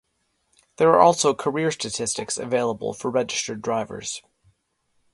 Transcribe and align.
There 0.77 0.89
are 0.89 0.99
also 0.99 1.35
career 1.35 1.69
statistics 1.69 2.39
available 2.39 2.91
for 2.95 3.11
registered 3.11 3.61
drivers. 3.61 4.23